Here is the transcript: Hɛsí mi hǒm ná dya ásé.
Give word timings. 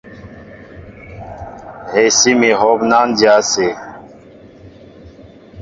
Hɛsí 1.91 2.31
mi 2.39 2.49
hǒm 2.59 2.81
ná 2.89 2.99
dya 3.17 3.31
ásé. 3.39 3.67